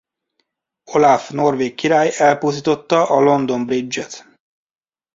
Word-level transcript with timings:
Olaf 0.91 1.29
norvég 1.31 1.75
király 1.75 2.13
elpusztította 2.17 3.07
a 3.09 3.19
London 3.19 3.65
Bridge-et. 3.65 4.27